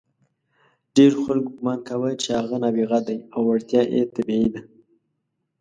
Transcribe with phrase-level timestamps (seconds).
[0.95, 4.61] ډېرو خلکو ګمان کاوه چې هغه نابغه دی او وړتیا یې طبیعي ده.